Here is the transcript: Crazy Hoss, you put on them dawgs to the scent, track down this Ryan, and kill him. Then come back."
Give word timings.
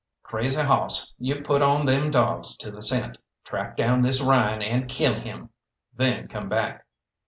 Crazy 0.23 0.63
Hoss, 0.63 1.13
you 1.19 1.41
put 1.43 1.61
on 1.61 1.85
them 1.85 2.09
dawgs 2.09 2.57
to 2.57 2.71
the 2.71 2.81
scent, 2.81 3.19
track 3.43 3.77
down 3.77 4.01
this 4.01 4.19
Ryan, 4.19 4.63
and 4.63 4.89
kill 4.89 5.13
him. 5.13 5.51
Then 5.95 6.27
come 6.27 6.49
back." 6.49 6.87